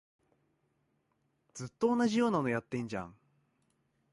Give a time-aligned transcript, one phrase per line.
[1.53, 3.13] ずっと同じようなのやってんじゃん